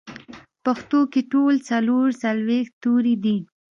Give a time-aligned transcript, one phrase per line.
[0.63, 3.37] پښتو کې ټول څلور څلوېښت توري دي